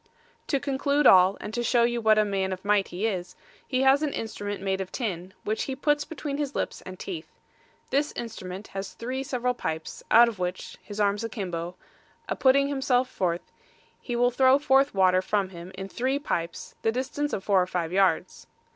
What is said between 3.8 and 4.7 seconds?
has an instrument